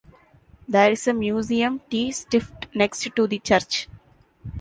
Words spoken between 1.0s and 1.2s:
a